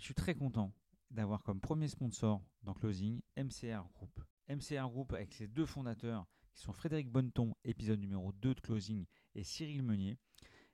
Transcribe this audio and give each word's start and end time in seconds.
Je 0.00 0.06
suis 0.06 0.14
très 0.14 0.34
content 0.34 0.72
d'avoir 1.10 1.42
comme 1.42 1.60
premier 1.60 1.86
sponsor 1.86 2.42
dans 2.62 2.72
Closing 2.72 3.20
MCR 3.36 3.86
Group. 3.92 4.24
MCR 4.48 4.88
Group 4.88 5.12
avec 5.12 5.34
ses 5.34 5.46
deux 5.46 5.66
fondateurs 5.66 6.26
qui 6.54 6.62
sont 6.62 6.72
Frédéric 6.72 7.10
Bonneton, 7.10 7.54
épisode 7.64 8.00
numéro 8.00 8.32
2 8.32 8.54
de 8.54 8.60
Closing, 8.60 9.04
et 9.34 9.44
Cyril 9.44 9.82
Meunier. 9.82 10.16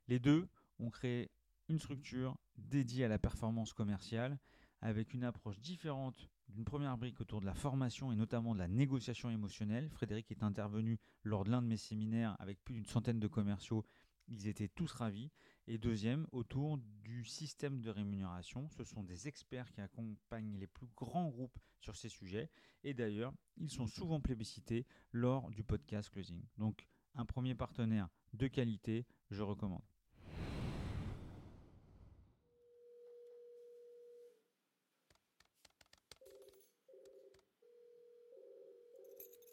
Les 0.06 0.20
deux 0.20 0.48
ont 0.78 0.90
créé 0.90 1.32
une 1.68 1.80
structure 1.80 2.36
dédiée 2.56 3.04
à 3.04 3.08
la 3.08 3.18
performance 3.18 3.72
commerciale 3.72 4.38
avec 4.80 5.12
une 5.12 5.24
approche 5.24 5.58
différente 5.58 6.30
d'une 6.48 6.64
première 6.64 6.96
brique 6.96 7.20
autour 7.20 7.40
de 7.40 7.46
la 7.46 7.54
formation 7.54 8.12
et 8.12 8.16
notamment 8.16 8.54
de 8.54 8.60
la 8.60 8.68
négociation 8.68 9.28
émotionnelle. 9.28 9.90
Frédéric 9.90 10.30
est 10.30 10.44
intervenu 10.44 11.00
lors 11.24 11.42
de 11.42 11.50
l'un 11.50 11.62
de 11.62 11.66
mes 11.66 11.76
séminaires 11.76 12.36
avec 12.38 12.62
plus 12.62 12.74
d'une 12.74 12.86
centaine 12.86 13.18
de 13.18 13.26
commerciaux. 13.26 13.84
Ils 14.28 14.48
étaient 14.48 14.68
tous 14.68 14.92
ravis. 14.92 15.30
Et 15.68 15.78
deuxième, 15.78 16.26
autour 16.32 16.78
du 16.78 17.24
système 17.24 17.80
de 17.80 17.90
rémunération. 17.90 18.68
Ce 18.70 18.84
sont 18.84 19.02
des 19.02 19.26
experts 19.26 19.70
qui 19.72 19.80
accompagnent 19.80 20.58
les 20.58 20.66
plus 20.66 20.86
grands 20.96 21.28
groupes 21.28 21.58
sur 21.80 21.96
ces 21.96 22.08
sujets. 22.08 22.50
Et 22.84 22.94
d'ailleurs, 22.94 23.34
ils 23.56 23.70
sont 23.70 23.86
souvent 23.86 24.20
plébiscités 24.20 24.86
lors 25.12 25.50
du 25.50 25.64
podcast 25.64 26.10
Closing. 26.10 26.42
Donc, 26.58 26.86
un 27.14 27.24
premier 27.24 27.54
partenaire 27.54 28.08
de 28.32 28.46
qualité, 28.46 29.06
je 29.30 29.42
recommande. 29.42 29.82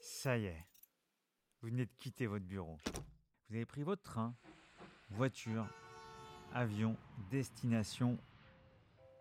Ça 0.01 0.37
y 0.37 0.45
est, 0.45 0.65
vous 1.61 1.67
venez 1.67 1.85
de 1.85 1.91
quitter 1.97 2.27
votre 2.27 2.45
bureau. 2.45 2.77
Vous 3.49 3.55
avez 3.55 3.65
pris 3.65 3.83
votre 3.83 4.03
train, 4.03 4.35
voiture, 5.13 5.67
avion, 6.53 6.97
destination, 7.29 8.17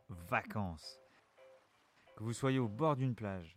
vacances. 0.08 0.98
Que 2.16 2.24
vous 2.24 2.32
soyez 2.32 2.58
au 2.58 2.68
bord 2.68 2.96
d'une 2.96 3.14
plage, 3.14 3.56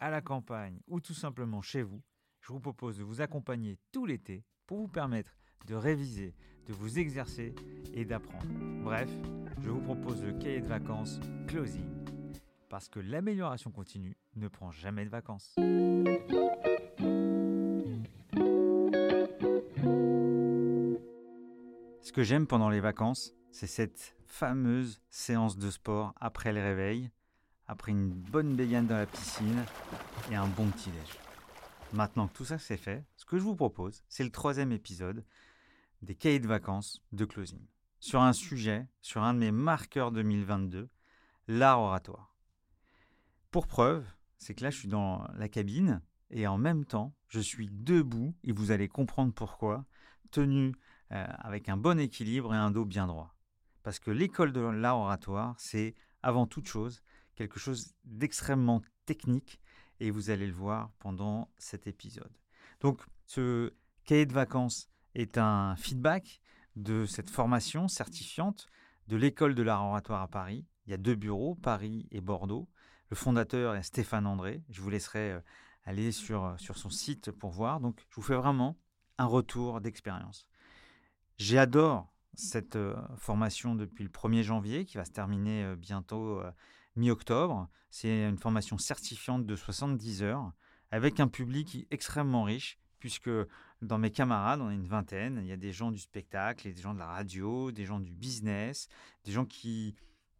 à 0.00 0.10
la 0.10 0.20
campagne 0.20 0.80
ou 0.88 1.00
tout 1.00 1.14
simplement 1.14 1.62
chez 1.62 1.82
vous, 1.82 2.02
je 2.40 2.52
vous 2.52 2.60
propose 2.60 2.98
de 2.98 3.04
vous 3.04 3.20
accompagner 3.20 3.78
tout 3.92 4.06
l'été 4.06 4.44
pour 4.66 4.78
vous 4.78 4.88
permettre 4.88 5.36
de 5.66 5.74
réviser, 5.74 6.34
de 6.66 6.72
vous 6.72 6.98
exercer 6.98 7.54
et 7.92 8.04
d'apprendre. 8.04 8.46
Bref, 8.82 9.10
je 9.62 9.70
vous 9.70 9.80
propose 9.80 10.22
le 10.22 10.32
cahier 10.32 10.60
de 10.60 10.66
vacances 10.66 11.20
Closing. 11.48 11.88
Parce 12.68 12.88
que 12.88 13.00
l'amélioration 13.00 13.70
continue 13.70 14.16
ne 14.34 14.48
prend 14.48 14.70
jamais 14.70 15.04
de 15.04 15.10
vacances. 15.10 15.56
Que 22.16 22.22
j'aime 22.22 22.46
pendant 22.46 22.70
les 22.70 22.80
vacances, 22.80 23.34
c'est 23.52 23.66
cette 23.66 24.16
fameuse 24.24 25.02
séance 25.10 25.58
de 25.58 25.70
sport 25.70 26.14
après 26.18 26.50
le 26.54 26.62
réveil, 26.62 27.10
après 27.66 27.92
une 27.92 28.08
bonne 28.08 28.56
baignade 28.56 28.86
dans 28.86 28.96
la 28.96 29.04
piscine 29.04 29.66
et 30.30 30.34
un 30.34 30.46
bon 30.46 30.66
petit 30.70 30.88
déj. 30.88 31.18
Maintenant 31.92 32.26
que 32.26 32.32
tout 32.32 32.46
ça 32.46 32.58
c'est 32.58 32.78
fait, 32.78 33.04
ce 33.16 33.26
que 33.26 33.36
je 33.36 33.42
vous 33.42 33.54
propose, 33.54 34.02
c'est 34.08 34.24
le 34.24 34.30
troisième 34.30 34.72
épisode 34.72 35.26
des 36.00 36.14
cahiers 36.14 36.40
de 36.40 36.46
vacances 36.46 37.04
de 37.12 37.26
Closing. 37.26 37.60
Sur 38.00 38.22
un 38.22 38.32
sujet, 38.32 38.88
sur 39.02 39.22
un 39.22 39.34
de 39.34 39.40
mes 39.40 39.52
marqueurs 39.52 40.10
2022, 40.10 40.88
l'art 41.48 41.80
oratoire. 41.80 42.34
Pour 43.50 43.66
preuve, 43.66 44.06
c'est 44.38 44.54
que 44.54 44.64
là 44.64 44.70
je 44.70 44.78
suis 44.78 44.88
dans 44.88 45.28
la 45.34 45.50
cabine 45.50 46.00
et 46.30 46.46
en 46.46 46.56
même 46.56 46.86
temps, 46.86 47.14
je 47.28 47.40
suis 47.40 47.68
debout 47.70 48.34
et 48.42 48.52
vous 48.52 48.70
allez 48.70 48.88
comprendre 48.88 49.34
pourquoi, 49.34 49.84
tenu 50.30 50.72
avec 51.10 51.68
un 51.68 51.76
bon 51.76 52.00
équilibre 52.00 52.52
et 52.52 52.56
un 52.56 52.70
dos 52.70 52.84
bien 52.84 53.06
droit. 53.06 53.34
Parce 53.82 53.98
que 53.98 54.10
l'école 54.10 54.52
de 54.52 54.60
l'art 54.60 54.98
oratoire, 54.98 55.54
c'est 55.58 55.94
avant 56.22 56.46
toute 56.46 56.66
chose 56.66 57.02
quelque 57.36 57.60
chose 57.60 57.94
d'extrêmement 58.04 58.82
technique 59.04 59.60
et 60.00 60.10
vous 60.10 60.30
allez 60.30 60.46
le 60.46 60.52
voir 60.52 60.90
pendant 60.98 61.48
cet 61.58 61.86
épisode. 61.86 62.32
Donc 62.80 63.02
ce 63.26 63.72
cahier 64.04 64.26
de 64.26 64.32
vacances 64.32 64.88
est 65.14 65.38
un 65.38 65.76
feedback 65.76 66.40
de 66.74 67.06
cette 67.06 67.30
formation 67.30 67.88
certifiante 67.88 68.66
de 69.06 69.16
l'école 69.16 69.54
de 69.54 69.62
l'art 69.62 69.84
oratoire 69.84 70.22
à 70.22 70.28
Paris. 70.28 70.66
Il 70.86 70.90
y 70.90 70.94
a 70.94 70.98
deux 70.98 71.14
bureaux, 71.14 71.54
Paris 71.54 72.08
et 72.10 72.20
Bordeaux. 72.20 72.68
Le 73.08 73.16
fondateur 73.16 73.76
est 73.76 73.82
Stéphane 73.82 74.26
André. 74.26 74.62
Je 74.68 74.80
vous 74.82 74.90
laisserai 74.90 75.32
euh, 75.32 75.40
aller 75.84 76.10
sur, 76.10 76.54
sur 76.58 76.76
son 76.76 76.90
site 76.90 77.30
pour 77.30 77.50
voir. 77.50 77.80
Donc 77.80 78.04
je 78.10 78.16
vous 78.16 78.22
fais 78.22 78.34
vraiment 78.34 78.76
un 79.18 79.26
retour 79.26 79.80
d'expérience. 79.80 80.46
J'adore 81.38 82.12
cette 82.34 82.76
euh, 82.76 82.96
formation 83.16 83.74
depuis 83.74 84.04
le 84.04 84.10
1er 84.10 84.42
janvier 84.42 84.84
qui 84.84 84.96
va 84.96 85.04
se 85.04 85.10
terminer 85.10 85.64
euh, 85.64 85.76
bientôt 85.76 86.40
euh, 86.40 86.50
mi-octobre. 86.96 87.68
C'est 87.90 88.28
une 88.28 88.38
formation 88.38 88.78
certifiante 88.78 89.46
de 89.46 89.56
70 89.56 90.22
heures 90.22 90.52
avec 90.90 91.20
un 91.20 91.28
public 91.28 91.86
extrêmement 91.90 92.44
riche 92.44 92.78
puisque 93.00 93.30
dans 93.82 93.98
mes 93.98 94.10
camarades, 94.10 94.60
on 94.60 94.70
est 94.70 94.74
une 94.74 94.88
vingtaine, 94.88 95.38
il 95.42 95.46
y 95.46 95.52
a 95.52 95.56
des 95.56 95.72
gens 95.72 95.90
du 95.90 95.98
spectacle, 95.98 96.72
des 96.72 96.80
gens 96.80 96.94
de 96.94 96.98
la 96.98 97.06
radio, 97.06 97.70
des 97.70 97.84
gens 97.84 98.00
du 98.00 98.14
business, 98.14 98.88
des 99.24 99.32
gens 99.32 99.44
qui 99.44 99.94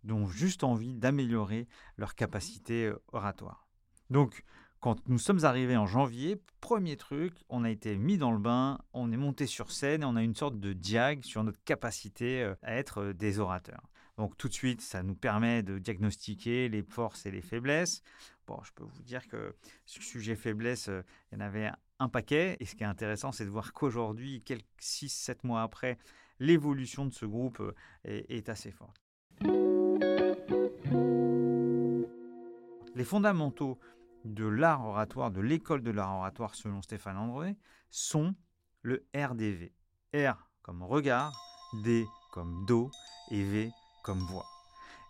ont 0.09 0.29
juste 0.29 0.65
envie 0.65 0.95
d'améliorer 0.95 1.69
leur 1.99 2.15
capacité 2.15 2.91
oratoire. 3.13 3.69
Donc, 4.09 4.43
quand 4.81 5.09
nous 5.09 5.19
sommes 5.19 5.45
arrivés 5.45 5.77
en 5.77 5.87
janvier, 5.87 6.41
premier 6.61 6.97
truc, 6.97 7.35
on 7.49 7.65
a 7.65 7.71
été 7.71 7.97
mis 7.97 8.19
dans 8.19 8.33
le 8.33 8.39
bain, 8.39 8.79
on 8.93 9.11
est 9.13 9.17
monté 9.17 9.47
sur 9.47 9.71
scène 9.71 10.03
et 10.03 10.07
on 10.07 10.17
a 10.17 10.23
une 10.23 10.35
sorte 10.35 10.61
de 10.61 10.73
diag 10.73 11.25
sur 11.25 11.43
notre 11.45 11.63
capacité 11.65 12.43
euh, 12.43 12.55
à 12.63 12.75
être 12.75 13.03
euh, 13.03 13.15
des 13.15 13.39
orateurs. 13.39 13.83
Donc 14.17 14.37
tout 14.37 14.49
de 14.49 14.53
suite, 14.53 14.81
ça 14.81 15.03
nous 15.03 15.15
permet 15.15 15.63
de 15.63 15.79
diagnostiquer 15.79 16.69
les 16.69 16.83
forces 16.83 17.27
et 17.27 17.31
les 17.31 17.43
faiblesses. 17.43 18.03
Bon, 18.47 18.59
je 18.63 18.73
peux 18.73 18.85
vous 18.85 19.03
dire 19.03 19.27
que 19.29 19.55
sur 19.85 20.01
le 20.01 20.07
sujet 20.07 20.37
faiblesse, 20.37 20.89
euh, 20.89 21.03
il 21.31 21.39
y 21.39 21.43
en 21.43 21.45
avait 21.45 21.71
un 21.99 22.09
paquet. 22.09 22.57
Et 22.61 22.65
ce 22.65 22.75
qui 22.75 22.83
est 22.83 22.87
intéressant, 22.87 23.33
c'est 23.33 23.45
de 23.45 23.51
voir 23.51 23.73
qu'aujourd'hui, 23.73 24.43
quelques 24.43 24.65
6-7 24.81 25.39
mois 25.45 25.63
après, 25.63 25.99
l'évolution 26.39 27.07
de 27.07 27.13
ce 27.13 27.25
groupe 27.25 27.63
est 28.05 28.51
assez 28.51 28.71
forte. 28.71 29.01
Les 32.95 33.05
fondamentaux 33.05 33.79
de 34.27 34.45
l'art 34.45 34.85
oratoire, 34.85 35.31
de 35.31 35.41
l'école 35.41 35.83
de 35.83 35.91
l'art 35.91 36.17
oratoire 36.17 36.55
selon 36.55 36.83
Stéphane 36.83 37.17
André, 37.17 37.57
sont 37.91 38.35
le 38.83 39.07
RDV. 39.15 39.73
R 40.15 40.49
comme 40.63 40.83
regard, 40.83 41.33
D 41.85 42.05
comme 42.33 42.65
dos 42.67 42.91
et 43.31 43.43
V 43.43 43.71
comme 44.03 44.21
voix. 44.21 44.47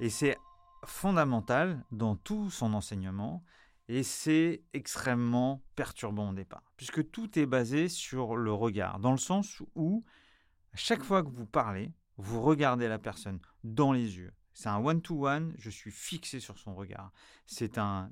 Et 0.01 0.11
c'est 0.11 0.37
fondamental 0.85 1.85
dans 1.91 2.17
tout 2.17 2.51
son 2.51 2.75
enseignement 2.75 3.43
et 3.89 4.03
c'est 4.03 4.63
extrêmement 4.73 5.63
perturbant 5.77 6.31
au 6.31 6.33
départ, 6.33 6.73
puisque 6.77 7.11
tout 7.11 7.39
est 7.39 7.47
basé 7.47 7.89
sur 7.89 8.37
le 8.37 8.53
regard, 8.53 8.99
dans 8.99 9.13
le 9.13 9.19
sens 9.19 9.63
où 9.75 10.05
à 10.73 10.77
chaque 10.77 11.03
fois 11.03 11.23
que 11.23 11.29
vous 11.29 11.47
parlez, 11.47 11.93
vous 12.17 12.43
regardez 12.43 12.89
la 12.89 12.99
personne 12.99 13.39
dans 13.63 13.93
les 13.93 14.19
yeux, 14.19 14.33
c'est 14.57 14.71
un 14.71 14.79
one-to-one, 14.79 15.53
je 15.59 15.69
suis 15.69 15.91
fixé 15.91 16.41
sur 16.41 16.59
son 16.59 16.75
regard. 16.75 17.13
C'est 17.45 17.77
un, 17.77 18.09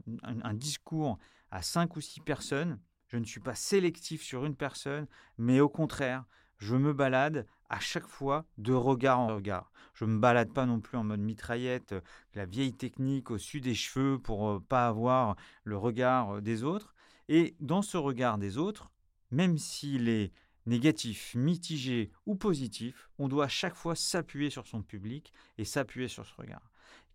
discours 0.52 1.18
à 1.50 1.62
cinq 1.62 1.96
ou 1.96 2.02
six 2.02 2.20
personnes. 2.20 2.78
Je 3.08 3.16
ne 3.16 3.24
suis 3.24 3.40
pas 3.40 3.54
sélectif 3.54 4.22
sur 4.22 4.44
une 4.44 4.54
personne, 4.54 5.06
mais 5.38 5.60
au 5.60 5.70
contraire, 5.70 6.26
je 6.58 6.76
me 6.76 6.92
balade 6.92 7.46
à 7.70 7.80
chaque 7.80 8.06
fois 8.06 8.44
de 8.58 8.74
regard 8.74 9.20
en 9.20 9.28
regard. 9.28 9.72
Je 9.94 10.04
me 10.04 10.18
balade 10.18 10.52
pas 10.52 10.66
non 10.66 10.80
plus 10.80 10.98
en 10.98 11.04
mode 11.04 11.20
mitraillette, 11.20 11.92
euh, 11.92 12.00
la 12.34 12.44
vieille 12.44 12.74
technique 12.74 13.30
au-dessus 13.30 13.62
des 13.62 13.74
cheveux 13.74 14.18
pour 14.18 14.50
euh, 14.50 14.60
pas 14.60 14.86
avoir 14.86 15.36
le 15.62 15.78
regard 15.78 16.36
euh, 16.36 16.40
des 16.42 16.62
autres. 16.62 16.94
Et 17.28 17.56
dans 17.58 17.80
ce 17.80 17.96
regard 17.96 18.36
des 18.36 18.58
autres, 18.58 18.90
même 19.30 19.56
s'il 19.56 20.10
est 20.10 20.30
négatif, 20.66 21.34
mitigé 21.34 22.10
ou 22.26 22.36
positif, 22.36 23.08
on 23.18 23.28
doit 23.28 23.46
à 23.46 23.48
chaque 23.48 23.74
fois 23.74 23.94
s'appuyer 23.94 24.50
sur 24.50 24.66
son 24.66 24.82
public 24.82 25.32
et 25.58 25.64
s'appuyer 25.64 26.08
sur 26.08 26.26
ce 26.26 26.34
regard. 26.34 26.70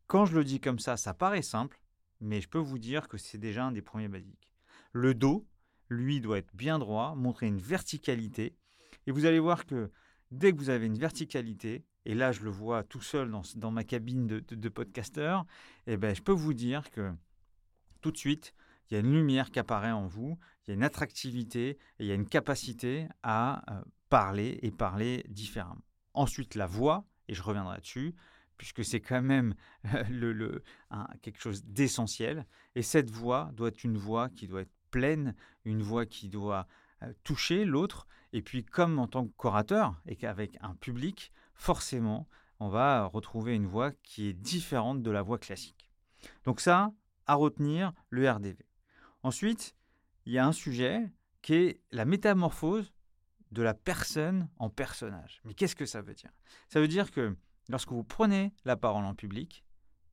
Quand 0.07 0.25
je 0.25 0.36
le 0.36 0.44
dis 0.44 0.60
comme 0.60 0.80
ça, 0.80 0.98
ça 0.98 1.13
paraît 1.13 1.42
simple, 1.42 1.80
mais 2.22 2.42
je 2.42 2.50
peux 2.50 2.60
vous 2.60 2.80
dire 2.80 3.07
que 3.07 3.18
c'est 3.18 3.38
déjà 3.38 3.66
un 3.66 3.72
des 3.72 3.81
premiers 3.81 4.07
basiques. 4.07 4.51
Le 4.92 5.13
dos, 5.13 5.48
lui, 5.90 6.22
doit 6.22 6.38
être 6.38 6.56
bien 6.56 6.80
droit, 6.80 7.16
montrer 7.16 7.48
une 7.48 7.60
verticalité. 7.60 8.56
Et 9.07 9.12
vous 9.12 9.25
allez 9.25 9.40
voir 9.40 9.66
que 9.66 9.92
dès 10.31 10.51
que 10.51 10.57
vous 10.57 10.69
avez 10.69 10.86
une 10.86 10.98
verticalité, 10.98 11.86
et 12.06 12.16
là 12.16 12.31
je 12.31 12.42
le 12.42 12.50
vois 12.50 12.84
tout 12.84 13.01
seul 13.01 13.31
dans, 13.56 13.72
ma 13.72 13.84
cabine 13.84 14.28
de, 14.28 14.40
de, 14.40 14.69
podcasteur, 14.69 15.46
eh 15.88 15.98
ben, 15.98 16.16
je 16.16 16.22
peux 16.22 16.31
vous 16.31 16.54
dire 16.54 16.90
que 16.92 17.12
tout 18.01 18.12
de 18.12 18.18
suite, 18.18 18.54
il 18.89 18.95
y 18.95 18.97
a 18.97 19.01
une 19.01 19.13
lumière 19.13 19.51
qui 19.51 19.59
apparaît 19.59 19.91
en 19.91 20.07
vous, 20.07 20.38
il 20.65 20.71
y 20.71 20.74
a 20.74 20.75
une 20.75 20.83
attractivité 20.83 21.69
et 21.69 21.77
il 22.00 22.06
y 22.07 22.12
a 22.12 22.15
une 22.15 22.27
capacité 22.27 23.07
à 23.24 23.63
euh, 23.71 23.81
parler 24.09 24.59
et 24.62 24.71
parler 24.71 25.25
différemment. 25.30 25.83
Ensuite, 26.13 26.56
la 26.56 26.65
voix, 26.65 27.06
et 27.27 27.33
je 27.33 27.44
reviendrai 27.44 27.80
dessus, 27.80 28.15
puisque 28.57 28.83
c'est 28.83 29.00
quand 29.00 29.21
même 29.21 29.56
le, 30.09 30.63
quelque 31.21 31.39
chose 31.39 31.63
d'essentiel. 31.63 32.45
Et 32.75 32.81
cette 32.81 33.09
voix 33.09 33.51
doit 33.53 33.69
être 33.69 33.83
une 33.83 33.97
voix 33.97 34.30
qui 34.30 34.47
doit 34.47 34.62
être 34.62 34.74
pleine, 34.91 35.36
une 35.65 35.81
voix 35.81 36.06
qui 36.06 36.30
doit 36.30 36.68
euh, 37.03 37.13
toucher 37.24 37.65
l'autre. 37.65 38.07
Et 38.33 38.41
puis, 38.41 38.65
comme 38.65 39.00
en 39.00 39.07
tant 39.07 39.27
qu'orateur 39.38 40.00
et 40.06 40.15
qu'avec 40.15 40.57
un 40.62 40.75
public, 40.75 41.31
forcément, 41.53 42.27
on 42.59 42.69
va 42.69 43.06
retrouver 43.06 43.56
une 43.56 43.68
voix 43.68 43.91
qui 44.03 44.27
est 44.27 44.33
différente 44.33 45.01
de 45.01 45.12
la 45.12 45.21
voix 45.21 45.38
classique. 45.38 45.89
Donc 46.44 46.59
ça, 46.59 46.91
à 47.25 47.36
retenir 47.36 47.94
le 48.09 48.30
RDV. 48.30 48.69
Ensuite, 49.24 49.75
il 50.25 50.33
y 50.33 50.38
a 50.38 50.45
un 50.45 50.51
sujet 50.51 51.12
qui 51.42 51.54
est 51.54 51.81
la 51.92 52.06
métamorphose 52.06 52.94
de 53.51 53.62
la 53.62 53.74
personne 53.74 54.50
en 54.57 54.69
personnage. 54.69 55.42
Mais 55.44 55.54
qu'est-ce 55.54 55.75
que 55.75 55.86
ça 55.86 56.01
veut 56.01 56.13
dire? 56.13 56.31
Ça 56.68 56.80
veut 56.80 56.88
dire 56.88 57.12
que 57.12 57.36
lorsque 57.69 57.92
vous 57.92 58.04
prenez 58.04 58.54
la 58.66 58.75
parole 58.75 59.06
en 59.06 59.16
public, 59.16 59.63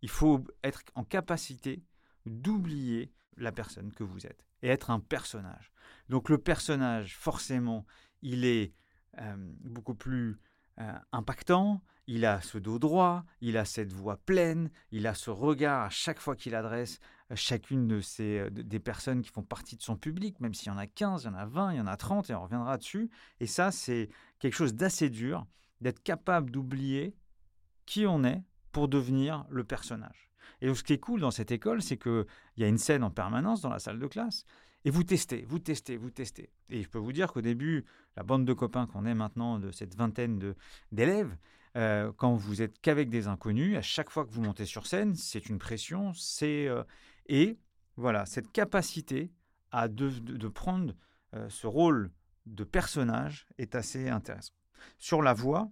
il 0.02 0.08
faut 0.08 0.44
être 0.62 0.82
en 0.94 1.04
capacité 1.04 1.84
d'oublier 2.24 3.12
la 3.36 3.52
personne 3.52 3.92
que 3.92 4.04
vous 4.04 4.26
êtes 4.26 4.46
et 4.62 4.68
être 4.68 4.90
un 4.90 5.00
personnage. 5.00 5.70
Donc 6.08 6.28
le 6.28 6.38
personnage, 6.38 7.16
forcément, 7.16 7.86
il 8.22 8.44
est 8.44 8.72
euh, 9.18 9.36
beaucoup 9.64 9.94
plus 9.94 10.38
euh, 10.78 10.92
impactant, 11.12 11.82
il 12.06 12.24
a 12.24 12.40
ce 12.40 12.58
dos 12.58 12.78
droit, 12.78 13.24
il 13.40 13.56
a 13.56 13.64
cette 13.64 13.92
voix 13.92 14.16
pleine, 14.16 14.70
il 14.90 15.06
a 15.06 15.14
ce 15.14 15.30
regard 15.30 15.82
à 15.82 15.90
chaque 15.90 16.20
fois 16.20 16.36
qu'il 16.36 16.54
adresse 16.54 17.00
chacune 17.34 17.88
de 17.88 18.00
ces, 18.00 18.48
des 18.50 18.78
personnes 18.78 19.22
qui 19.22 19.30
font 19.30 19.42
partie 19.42 19.76
de 19.76 19.82
son 19.82 19.96
public, 19.96 20.40
même 20.40 20.54
s'il 20.54 20.68
y 20.68 20.70
en 20.70 20.78
a 20.78 20.86
15, 20.86 21.24
il 21.24 21.26
y 21.26 21.28
en 21.30 21.34
a 21.34 21.46
20, 21.46 21.72
il 21.72 21.78
y 21.78 21.80
en 21.80 21.86
a 21.86 21.96
30, 21.96 22.30
et 22.30 22.34
on 22.34 22.42
reviendra 22.42 22.78
dessus. 22.78 23.10
Et 23.40 23.46
ça, 23.46 23.72
c'est 23.72 24.08
quelque 24.38 24.54
chose 24.54 24.74
d'assez 24.74 25.10
dur, 25.10 25.46
d'être 25.80 26.02
capable 26.02 26.50
d'oublier 26.50 27.16
qui 27.84 28.06
on 28.06 28.24
est 28.24 28.42
pour 28.72 28.88
devenir 28.88 29.44
le 29.48 29.64
personnage. 29.64 30.30
Et 30.60 30.72
ce 30.72 30.82
qui 30.82 30.92
est 30.92 30.98
cool 30.98 31.20
dans 31.20 31.30
cette 31.30 31.50
école, 31.50 31.82
c'est 31.82 31.96
qu'il 31.96 32.26
y 32.56 32.64
a 32.64 32.68
une 32.68 32.78
scène 32.78 33.02
en 33.02 33.10
permanence 33.10 33.60
dans 33.60 33.70
la 33.70 33.78
salle 33.78 33.98
de 33.98 34.06
classe. 34.06 34.44
Et 34.84 34.90
vous 34.90 35.02
testez, 35.02 35.44
vous 35.48 35.58
testez, 35.58 35.96
vous 35.96 36.10
testez. 36.10 36.50
Et 36.70 36.82
je 36.82 36.88
peux 36.88 36.98
vous 36.98 37.12
dire 37.12 37.32
qu'au 37.32 37.40
début, 37.40 37.84
la 38.16 38.22
bande 38.22 38.44
de 38.44 38.52
copains 38.52 38.86
qu'on 38.86 39.04
est 39.04 39.14
maintenant, 39.14 39.58
de 39.58 39.72
cette 39.72 39.96
vingtaine 39.96 40.54
d'élèves, 40.92 41.36
euh, 41.76 42.12
quand 42.16 42.34
vous 42.36 42.62
êtes 42.62 42.80
qu'avec 42.80 43.10
des 43.10 43.26
inconnus, 43.26 43.76
à 43.76 43.82
chaque 43.82 44.10
fois 44.10 44.24
que 44.24 44.30
vous 44.30 44.42
montez 44.42 44.64
sur 44.64 44.86
scène, 44.86 45.14
c'est 45.14 45.48
une 45.48 45.58
pression. 45.58 46.12
C'est 46.14 46.68
euh, 46.68 46.84
et 47.28 47.58
voilà 47.96 48.26
cette 48.26 48.52
capacité 48.52 49.32
à 49.70 49.88
de, 49.88 50.48
prendre 50.48 50.94
euh, 51.34 51.48
ce 51.48 51.66
rôle 51.66 52.10
de 52.46 52.64
personnage 52.64 53.46
est 53.58 53.74
assez 53.74 54.08
intéressant. 54.08 54.54
Sur 54.98 55.22
la 55.22 55.32
voix, 55.32 55.70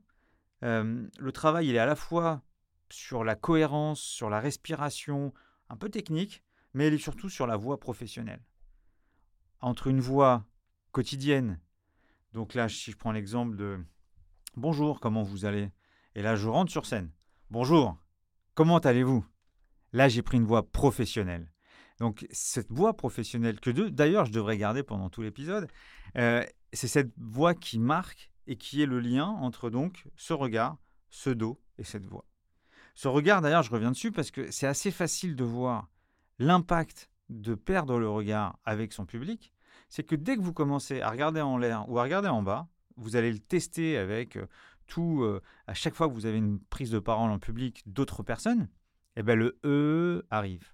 le 0.63 1.31
travail 1.31 1.69
il 1.69 1.75
est 1.75 1.79
à 1.79 1.85
la 1.85 1.95
fois 1.95 2.43
sur 2.89 3.23
la 3.23 3.35
cohérence, 3.35 4.01
sur 4.01 4.31
la 4.31 4.41
respiration, 4.41 5.35
un 5.69 5.77
peu 5.77 5.91
technique, 5.91 6.43
mais 6.73 6.89
il 6.89 6.95
est 6.95 6.99
surtout 6.99 7.29
sur 7.29 7.47
la 7.47 7.57
voix 7.57 7.79
professionnelle. 7.79 8.43
Entre 9.61 9.89
une 9.89 10.01
voix 10.01 10.47
quotidienne, 10.91 11.61
donc 12.33 12.55
là, 12.55 12.69
si 12.69 12.91
je 12.91 12.97
prends 12.97 13.13
l'exemple 13.13 13.57
de 13.57 13.79
Bonjour, 14.57 15.01
comment 15.01 15.23
vous 15.23 15.45
allez? 15.45 15.71
Et 16.15 16.23
là, 16.23 16.37
je 16.37 16.49
rentre 16.49 16.71
sur 16.71 16.87
scène. 16.87 17.11
Bonjour, 17.51 17.97
comment 18.55 18.79
allez-vous? 18.79 19.25
Là, 19.95 20.09
j'ai 20.09 20.23
pris 20.23 20.37
une 20.37 20.45
voix 20.45 20.69
professionnelle. 20.69 21.51
Donc, 22.01 22.27
cette 22.33 22.73
voix 22.73 22.97
professionnelle, 22.97 23.61
que 23.61 23.71
d'ailleurs 23.71 24.25
je 24.25 24.33
devrais 24.33 24.59
garder 24.59 24.83
pendant 24.83 25.09
tout 25.09 25.23
l'épisode, 25.23 25.69
euh, 26.19 26.45
c'est 26.73 26.89
cette 26.89 27.13
voix 27.17 27.55
qui 27.55 27.79
marque 27.79 28.33
et 28.49 28.57
qui 28.57 28.83
est 28.83 28.87
le 28.87 28.99
lien 28.99 29.27
entre 29.27 29.71
donc 29.71 30.09
ce 30.17 30.33
regard, 30.33 30.77
ce 31.11 31.31
dos 31.31 31.63
et 31.79 31.85
cette 31.85 32.07
voix. 32.07 32.27
Ce 32.97 33.07
regard, 33.07 33.41
d'ailleurs, 33.41 33.63
je 33.63 33.71
reviens 33.71 33.93
dessus 33.93 34.11
parce 34.11 34.33
que 34.33 34.51
c'est 34.51 34.67
assez 34.67 34.91
facile 34.91 35.37
de 35.37 35.45
voir 35.45 35.89
l'impact 36.41 37.09
de 37.29 37.55
perdre 37.55 38.01
le 38.01 38.09
regard 38.09 38.59
avec 38.65 38.93
son 38.93 39.07
public. 39.07 39.53
C'est 39.89 40.03
que 40.03 40.17
dès 40.17 40.37
que 40.37 40.43
vous 40.43 40.53
commencez 40.53 41.03
à 41.03 41.11
regarder 41.11 41.41
en 41.41 41.57
l'air 41.57 41.89
ou 41.89 42.01
à 42.01 42.03
regarder 42.03 42.29
en 42.29 42.43
bas, 42.43 42.67
vous 42.97 43.15
allez 43.15 43.33
le 43.33 43.39
tester 43.39 43.97
avec 43.97 44.37
euh, 44.37 44.47
tout, 44.89 45.23
euh, 45.23 45.41
à 45.69 45.75
chaque 45.75 45.95
fois 45.95 46.09
que 46.09 46.15
vous 46.15 46.27
avez 46.27 46.39
une 46.39 46.59
prise 46.59 46.91
de 46.91 46.99
parole 46.99 47.31
en 47.31 47.39
public 47.39 47.85
d'autres 47.87 48.25
personnes, 48.25 48.69
eh 49.17 49.23
bien 49.23 49.35
le 49.35 49.59
E 49.65 50.25
arrive. 50.31 50.73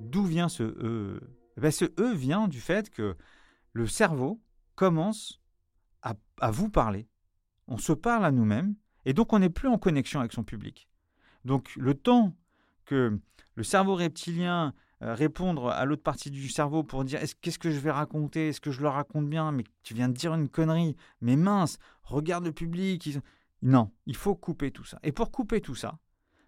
D'où 0.00 0.24
vient 0.24 0.48
ce 0.48 0.62
E? 0.62 1.20
Eh 1.56 1.60
bien, 1.60 1.70
Ce 1.70 1.84
E 1.84 2.14
vient 2.14 2.48
du 2.48 2.60
fait 2.60 2.90
que 2.90 3.16
le 3.72 3.86
cerveau 3.86 4.40
commence 4.74 5.40
à 6.40 6.50
vous 6.50 6.68
parler 6.68 7.08
on 7.68 7.76
se 7.76 7.92
parle 7.92 8.24
à 8.24 8.32
nous-mêmes, 8.32 8.74
et 9.04 9.12
donc 9.12 9.32
on 9.32 9.38
n'est 9.38 9.50
plus 9.50 9.68
en 9.68 9.78
connexion 9.78 10.20
avec 10.20 10.32
son 10.32 10.42
public. 10.42 10.88
Donc 11.44 11.70
le 11.76 11.94
temps 11.94 12.34
que 12.86 13.20
le 13.54 13.62
cerveau 13.62 13.94
reptilien 13.94 14.74
euh, 15.02 15.14
répondre 15.14 15.68
à 15.68 15.84
l'autre 15.84 16.02
partie 16.02 16.30
du 16.30 16.48
cerveau 16.48 16.82
pour 16.82 17.04
dire 17.04 17.20
qu'est-ce 17.40 17.58
que 17.58 17.70
je 17.70 17.78
vais 17.78 17.90
raconter, 17.90 18.48
est-ce 18.48 18.60
que 18.60 18.70
je 18.70 18.80
le 18.80 18.88
raconte 18.88 19.28
bien, 19.28 19.52
mais 19.52 19.64
tu 19.82 19.94
viens 19.94 20.08
de 20.08 20.14
dire 20.14 20.34
une 20.34 20.48
connerie, 20.48 20.96
mais 21.20 21.36
mince, 21.36 21.78
regarde 22.02 22.44
le 22.44 22.52
public. 22.52 23.18
Non, 23.62 23.92
il 24.06 24.16
faut 24.16 24.34
couper 24.34 24.70
tout 24.70 24.84
ça. 24.84 24.98
Et 25.02 25.12
pour 25.12 25.30
couper 25.30 25.60
tout 25.60 25.74
ça, 25.74 25.98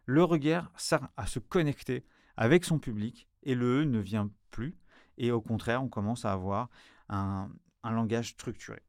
le 0.05 0.25
regard 0.25 0.73
sert 0.77 1.09
à 1.17 1.27
se 1.27 1.39
connecter 1.39 2.05
avec 2.37 2.65
son 2.65 2.79
public 2.79 3.29
et 3.43 3.55
le 3.55 3.83
E 3.83 3.85
ne 3.85 3.99
vient 3.99 4.31
plus. 4.51 4.77
Et 5.19 5.33
au 5.33 5.41
contraire, 5.41 5.83
on 5.83 5.89
commence 5.89 6.25
à 6.25 6.33
avoir 6.33 6.69
un, 7.09 7.51
un 7.83 7.93
langage 7.93 8.31
structuré. 8.31 8.83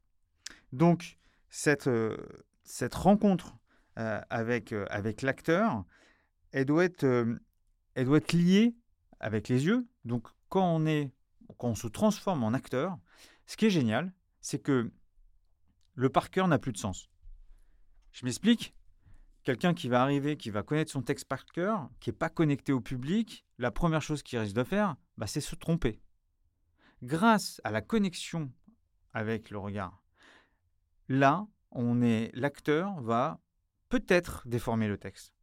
Donc, 0.72 1.18
cette, 1.52 1.86
euh, 1.86 2.16
cette 2.64 2.94
rencontre 2.94 3.56
euh, 3.98 4.20
avec, 4.30 4.72
euh, 4.72 4.86
avec 4.88 5.22
l'acteur, 5.22 5.84
elle, 6.50 6.64
doit 6.64 6.84
être, 6.84 7.04
elle 7.94 8.06
doit 8.06 8.16
être 8.16 8.32
liée 8.32 8.74
avec 9.20 9.48
les 9.48 9.66
yeux. 9.66 9.86
Donc 10.04 10.28
quand 10.48 10.66
on, 10.66 10.86
est, 10.86 11.12
quand 11.58 11.68
on 11.68 11.74
se 11.74 11.86
transforme 11.86 12.42
en 12.42 12.54
acteur, 12.54 12.98
ce 13.46 13.56
qui 13.56 13.66
est 13.66 13.70
génial, 13.70 14.12
c'est 14.40 14.60
que 14.60 14.90
le 15.94 16.08
par 16.08 16.30
cœur 16.30 16.48
n'a 16.48 16.58
plus 16.58 16.72
de 16.72 16.78
sens. 16.78 17.10
Je 18.12 18.24
m'explique. 18.24 18.74
Quelqu'un 19.44 19.74
qui 19.74 19.88
va 19.88 20.02
arriver, 20.02 20.36
qui 20.36 20.50
va 20.50 20.62
connaître 20.62 20.92
son 20.92 21.02
texte 21.02 21.24
par 21.24 21.46
cœur, 21.46 21.88
qui 21.98 22.10
n'est 22.10 22.16
pas 22.16 22.28
connecté 22.28 22.72
au 22.72 22.80
public, 22.80 23.44
la 23.58 23.72
première 23.72 24.02
chose 24.02 24.22
qu'il 24.22 24.38
risque 24.38 24.54
de 24.54 24.62
faire, 24.62 24.96
bah, 25.16 25.26
c'est 25.26 25.40
se 25.40 25.56
tromper. 25.56 26.00
Grâce 27.02 27.60
à 27.64 27.72
la 27.72 27.82
connexion 27.82 28.52
avec 29.12 29.50
le 29.50 29.58
regard, 29.58 30.02
Là, 31.08 31.46
on 31.70 32.00
est 32.00 32.30
l'acteur 32.32 33.00
va 33.02 33.40
peut-être 33.88 34.42
déformer 34.46 34.88
le 34.88 34.96
texte, 34.96 35.34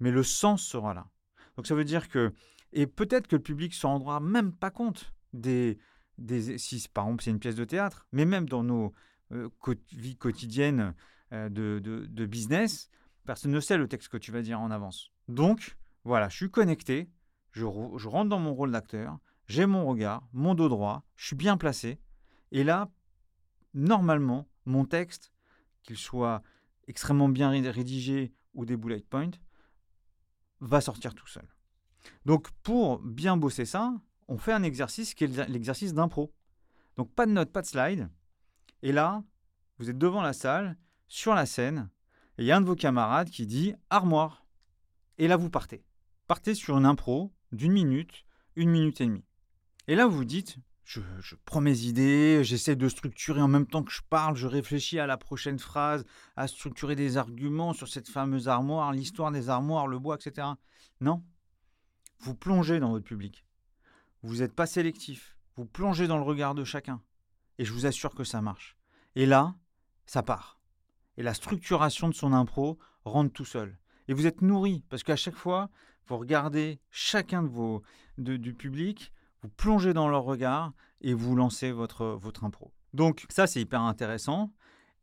mais 0.00 0.10
le 0.10 0.22
sens 0.22 0.62
sera 0.62 0.94
là. 0.94 1.10
Donc 1.56 1.66
ça 1.66 1.74
veut 1.74 1.84
dire 1.84 2.08
que 2.08 2.32
et 2.72 2.86
peut-être 2.86 3.26
que 3.26 3.36
le 3.36 3.42
public 3.42 3.74
se 3.74 3.86
rendra 3.86 4.20
même 4.20 4.52
pas 4.52 4.70
compte 4.70 5.12
des, 5.34 5.78
des 6.18 6.56
si 6.56 6.86
par 6.88 7.04
exemple 7.04 7.24
c'est 7.24 7.30
une 7.30 7.40
pièce 7.40 7.56
de 7.56 7.64
théâtre, 7.64 8.06
mais 8.12 8.24
même 8.24 8.48
dans 8.48 8.62
nos 8.62 8.94
euh, 9.32 9.50
vies 9.92 10.16
quotidiennes 10.16 10.94
euh, 11.32 11.48
de, 11.48 11.80
de, 11.80 12.26
business, 12.26 12.90
personne 13.24 13.50
ne 13.50 13.60
sait 13.60 13.76
le 13.76 13.88
texte 13.88 14.08
que 14.08 14.16
tu 14.16 14.32
vas 14.32 14.42
dire 14.42 14.60
en 14.60 14.70
avance. 14.70 15.10
Donc 15.28 15.76
voilà, 16.04 16.28
je 16.28 16.36
suis 16.36 16.50
connecté, 16.50 17.10
je, 17.52 17.60
je 17.60 18.08
rentre 18.08 18.28
dans 18.28 18.38
mon 18.38 18.54
rôle 18.54 18.72
d'acteur, 18.72 19.18
j'ai 19.46 19.66
mon 19.66 19.86
regard, 19.86 20.26
mon 20.32 20.54
dos 20.54 20.68
droit, 20.68 21.04
je 21.16 21.26
suis 21.26 21.36
bien 21.36 21.56
placé, 21.56 22.00
et 22.52 22.64
là, 22.64 22.90
normalement, 23.74 24.48
mon 24.64 24.84
texte, 24.84 25.32
qu'il 25.82 25.96
soit 25.96 26.42
extrêmement 26.86 27.28
bien 27.28 27.50
rédigé 27.50 28.32
ou 28.54 28.64
des 28.64 28.76
bullet 28.76 29.00
points, 29.00 29.30
va 30.60 30.80
sortir 30.80 31.14
tout 31.14 31.26
seul. 31.26 31.46
Donc 32.24 32.50
pour 32.62 32.98
bien 33.00 33.36
bosser 33.36 33.64
ça, 33.64 33.94
on 34.28 34.38
fait 34.38 34.52
un 34.52 34.62
exercice 34.62 35.14
qui 35.14 35.24
est 35.24 35.48
l'exercice 35.48 35.94
d'impro. 35.94 36.32
Donc 36.96 37.12
pas 37.14 37.26
de 37.26 37.32
notes, 37.32 37.52
pas 37.52 37.62
de 37.62 37.66
slide. 37.66 38.10
Et 38.82 38.92
là, 38.92 39.22
vous 39.78 39.90
êtes 39.90 39.98
devant 39.98 40.22
la 40.22 40.32
salle, 40.32 40.76
sur 41.08 41.34
la 41.34 41.46
scène, 41.46 41.90
et 42.38 42.42
il 42.42 42.46
y 42.46 42.52
a 42.52 42.56
un 42.56 42.60
de 42.60 42.66
vos 42.66 42.76
camarades 42.76 43.30
qui 43.30 43.46
dit 43.46 43.74
armoire. 43.90 44.44
Et 45.18 45.26
là, 45.26 45.36
vous 45.36 45.50
partez. 45.50 45.84
Partez 46.26 46.54
sur 46.54 46.78
une 46.78 46.86
impro 46.86 47.32
d'une 47.52 47.72
minute, 47.72 48.24
une 48.54 48.70
minute 48.70 49.00
et 49.00 49.06
demie. 49.06 49.24
Et 49.88 49.94
là, 49.94 50.06
vous 50.06 50.18
vous 50.18 50.24
dites, 50.24 50.58
je, 50.84 51.00
prends 51.44 51.60
mes 51.60 51.82
idées, 51.82 52.42
j'essaie 52.44 52.76
de 52.76 52.88
structurer 52.88 53.42
en 53.42 53.48
même 53.48 53.66
temps 53.66 53.82
que 53.82 53.92
je 53.92 54.02
parle, 54.08 54.36
je 54.36 54.46
réfléchis 54.46 54.98
à 54.98 55.06
la 55.06 55.16
prochaine 55.16 55.58
phrase, 55.58 56.04
à 56.36 56.48
structurer 56.48 56.96
des 56.96 57.16
arguments 57.16 57.72
sur 57.72 57.88
cette 57.88 58.08
fameuse 58.08 58.48
armoire, 58.48 58.92
l'histoire 58.92 59.30
des 59.30 59.48
armoires, 59.48 59.86
le 59.86 59.98
bois, 59.98 60.16
etc. 60.16 60.48
Non. 61.00 61.22
Vous 62.20 62.34
plongez 62.34 62.80
dans 62.80 62.90
votre 62.90 63.04
public. 63.04 63.44
Vous 64.22 64.36
n'êtes 64.36 64.54
pas 64.54 64.66
sélectif. 64.66 65.36
Vous 65.56 65.66
plongez 65.66 66.06
dans 66.06 66.16
le 66.16 66.22
regard 66.22 66.54
de 66.54 66.64
chacun. 66.64 67.02
Et 67.58 67.64
je 67.64 67.72
vous 67.72 67.86
assure 67.86 68.14
que 68.14 68.24
ça 68.24 68.40
marche. 68.40 68.76
Et 69.14 69.26
là, 69.26 69.54
ça 70.06 70.22
part. 70.22 70.57
Et 71.18 71.22
la 71.22 71.34
structuration 71.34 72.08
de 72.08 72.14
son 72.14 72.32
impro 72.32 72.78
rentre 73.04 73.32
tout 73.32 73.44
seul. 73.44 73.76
Et 74.06 74.14
vous 74.14 74.26
êtes 74.26 74.40
nourri, 74.40 74.84
parce 74.88 75.02
qu'à 75.02 75.16
chaque 75.16 75.34
fois, 75.34 75.68
vous 76.06 76.16
regardez 76.16 76.80
chacun 76.90 77.42
de 77.42 77.48
vos, 77.48 77.82
du 78.16 78.54
public, 78.54 79.12
vous 79.42 79.48
plongez 79.48 79.92
dans 79.92 80.08
leur 80.08 80.22
regard 80.22 80.72
et 81.00 81.12
vous 81.14 81.34
lancez 81.34 81.72
votre, 81.72 82.06
votre 82.06 82.44
impro. 82.44 82.72
Donc 82.94 83.26
ça, 83.30 83.48
c'est 83.48 83.60
hyper 83.60 83.82
intéressant. 83.82 84.52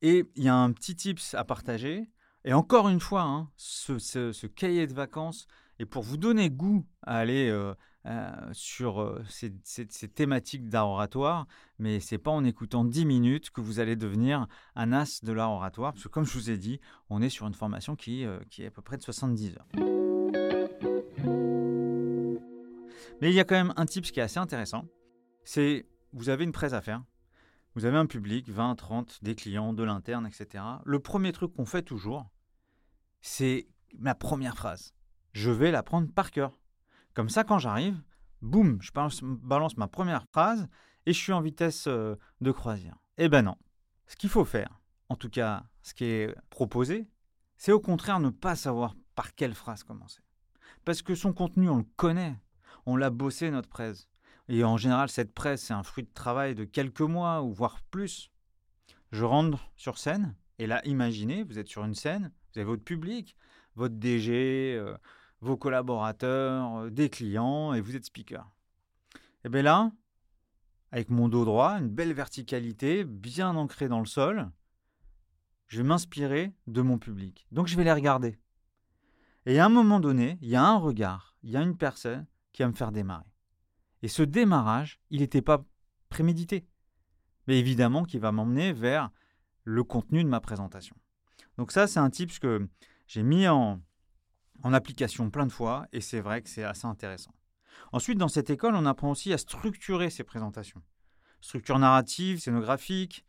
Et 0.02 0.26
il 0.36 0.44
y 0.44 0.48
a 0.48 0.56
un 0.56 0.72
petit 0.72 0.96
tips 0.96 1.34
à 1.34 1.44
partager. 1.44 2.10
Et 2.46 2.54
encore 2.54 2.88
une 2.88 3.02
fois, 3.02 3.24
hein, 3.24 3.50
ce, 3.58 4.48
cahier 4.48 4.88
de 4.88 4.94
vacances 4.94 5.48
est 5.80 5.86
pour 5.86 6.04
vous 6.04 6.18
donner 6.18 6.50
goût 6.50 6.86
à 7.04 7.18
aller, 7.18 7.50
euh, 7.50 7.74
euh, 8.08 8.32
sur 8.52 9.02
euh, 9.02 9.24
ces, 9.28 9.52
thématiques 10.08 10.70
d'art 10.70 10.88
oratoire, 10.88 11.48
mais 11.80 12.00
c'est 12.00 12.20
pas 12.20 12.32
en 12.32 12.44
écoutant 12.44 12.86
10 12.86 13.06
minutes 13.06 13.50
que 13.50 13.62
vous 13.62 13.80
allez 13.80 13.96
devenir 13.96 14.48
un 14.76 14.94
as 14.94 15.24
de 15.24 15.32
l'art 15.32 15.52
oratoire, 15.52 15.94
parce 15.94 16.04
que 16.04 16.10
comme 16.10 16.26
je 16.26 16.34
vous 16.34 16.52
ai 16.52 16.58
dit, 16.58 16.80
on 17.10 17.22
est 17.22 17.30
sur 17.30 17.48
une 17.48 17.56
formation 17.56 17.96
qui, 17.96 18.24
euh, 18.24 18.40
qui 18.52 18.64
est 18.64 18.68
à 18.68 18.72
peu 18.72 18.84
près 18.84 18.98
de 18.98 19.02
70 19.02 19.58
heures. 19.58 19.68
Mais 23.22 23.30
il 23.32 23.34
y 23.34 23.40
a 23.40 23.44
quand 23.44 23.56
même 23.56 23.74
un 23.76 23.86
type 23.88 24.04
qui 24.04 24.20
est 24.20 24.24
assez 24.24 24.40
intéressant, 24.40 24.86
c'est 25.44 25.88
vous 26.14 26.30
avez 26.30 26.44
une 26.44 26.52
presse 26.52 26.74
à 26.74 26.82
faire, 26.82 27.04
vous 27.74 27.86
avez 27.86 27.98
un 27.98 28.06
public, 28.06 28.50
20, 28.50 28.76
30, 28.76 29.24
des 29.24 29.34
clients, 29.34 29.74
de 29.74 29.84
l'interne, 29.84 30.28
etc. 30.28 30.64
Le 30.86 31.00
premier 31.00 31.32
truc 31.32 31.54
qu'on 31.54 31.66
fait 31.66 31.82
toujours, 31.82 32.30
c'est 33.22 33.68
ma 33.98 34.14
première 34.14 34.56
phrase. 34.56 34.94
Je 35.34 35.50
vais 35.50 35.72
la 35.72 35.84
prendre 35.84 36.08
par 36.08 36.30
cœur. 36.30 36.60
Comme 37.16 37.30
ça, 37.30 37.46
quand 37.46 37.60
j'arrive, 37.60 38.00
boum, 38.42 38.78
je 38.82 38.92
balance 39.24 39.78
ma 39.78 39.88
première 39.88 40.26
phrase 40.34 40.68
et 41.06 41.14
je 41.14 41.18
suis 41.18 41.32
en 41.32 41.42
vitesse 41.42 41.88
euh, 41.88 42.16
de 42.42 42.52
croisière. 42.52 42.98
Eh 43.18 43.30
ben 43.30 43.42
non. 43.42 43.56
Ce 44.06 44.18
qu'il 44.18 44.30
faut 44.30 44.46
faire, 44.46 44.82
en 45.10 45.16
tout 45.16 45.30
cas 45.30 45.64
ce 45.82 45.94
qui 45.94 46.04
est 46.04 46.36
proposé, 46.50 47.08
c'est 47.58 47.72
au 47.72 47.80
contraire 47.80 48.20
ne 48.20 48.30
pas 48.30 48.56
savoir 48.56 48.96
par 49.16 49.34
quelle 49.34 49.56
phrase 49.56 49.84
commencer. 49.84 50.22
Parce 50.84 51.02
que 51.02 51.16
son 51.16 51.32
contenu, 51.32 51.70
on 51.70 51.78
le 51.78 51.86
connaît. 51.96 52.38
On 52.86 52.98
l'a 52.98 53.10
bossé, 53.10 53.50
notre 53.50 53.70
presse. 53.70 54.10
Et 54.50 54.64
en 54.66 54.78
général, 54.78 55.10
cette 55.10 55.34
presse, 55.34 55.64
c'est 55.64 55.74
un 55.74 55.84
fruit 55.84 56.04
de 56.04 56.14
travail 56.14 56.54
de 56.54 56.66
quelques 56.66 57.02
mois 57.02 57.42
ou 57.42 57.54
voire 57.54 57.80
plus. 57.90 58.30
Je 59.12 59.24
rentre 59.24 59.72
sur 59.78 59.98
scène, 59.98 60.36
et 60.60 60.68
là, 60.68 60.86
imaginez, 60.86 61.44
vous 61.44 61.58
êtes 61.58 61.70
sur 61.70 61.86
une 61.86 61.96
scène, 61.96 62.32
vous 62.54 62.60
avez 62.60 62.66
votre 62.66 62.84
public, 62.84 63.38
votre 63.76 63.96
DG, 63.96 64.84
vos 65.46 65.58
collaborateurs, 65.58 66.78
euh, 66.78 66.90
des 66.90 67.10
clients, 67.10 67.74
et 67.74 67.82
vous 67.82 67.96
êtes 67.96 68.06
speaker. 68.06 68.50
Et 69.44 69.50
bien 69.50 69.62
là, 69.62 69.92
avec 70.92 71.10
mon 71.10 71.30
dos 71.30 71.46
droit, 71.46 71.74
une 71.74 71.90
belle 71.90 72.14
verticalité, 72.14 73.04
bien 73.04 73.56
ancrée 73.56 73.88
dans 73.88 74.00
le 74.00 74.06
sol, 74.06 74.50
je 75.68 75.78
vais 75.78 75.88
m'inspirer 75.88 76.54
de 76.68 76.82
mon 76.82 76.98
public. 76.98 77.48
Donc 77.52 77.68
je 77.68 77.76
vais 77.76 77.84
les 77.84 77.94
regarder. 77.94 78.38
Et 79.46 79.60
à 79.60 79.66
un 79.66 79.70
moment 79.70 80.00
donné, 80.00 80.38
il 80.42 80.50
y 80.50 80.56
a 80.56 80.64
un 80.64 80.78
regard, 80.78 81.38
il 81.44 81.52
y 81.52 81.58
a 81.58 81.62
une 81.62 81.78
personne 81.78 82.26
qui 82.52 82.64
va 82.64 82.70
me 82.70 82.74
faire 82.74 82.92
démarrer. 82.92 83.32
Et 84.02 84.08
ce 84.08 84.24
démarrage, 84.24 85.00
il 85.10 85.22
n'était 85.22 85.42
pas 85.42 85.64
prémédité. 86.10 86.68
Mais 87.48 87.60
évidemment 87.60 88.04
qu'il 88.04 88.20
va 88.20 88.32
m'emmener 88.32 88.74
vers 88.74 89.12
le 89.64 89.84
contenu 89.84 90.24
de 90.24 90.30
ma 90.30 90.40
présentation. 90.40 90.96
Donc 91.58 91.72
ça, 91.72 91.88
c'est 91.88 92.00
un 92.00 92.10
type 92.10 92.38
que 92.40 92.68
j'ai 93.08 93.24
mis 93.24 93.48
en, 93.48 93.82
en 94.64 94.74
application 94.74 95.30
plein 95.30 95.46
de 95.46 95.52
fois 95.52 95.88
et 95.92 96.02
c'est 96.02 96.22
vrai 96.22 96.42
que 96.42 96.50
c'est 96.50 96.64
assez 96.64 96.86
intéressant. 96.86 97.32
Ensuite, 97.92 98.18
dans 98.18 98.28
cette 98.28 98.50
école, 98.50 98.76
on 98.76 98.86
apprend 98.86 99.12
aussi 99.12 99.34
à 99.34 99.38
structurer 99.38 100.10
ses 100.10 100.24
présentations. 100.24 100.82
Structure 101.42 101.80
narrative, 101.80 102.40
scénographique. 102.40 103.26